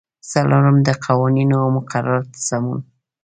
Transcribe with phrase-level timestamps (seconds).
[0.31, 2.79] څلورم: د قوانینو او مقرراتو سمون.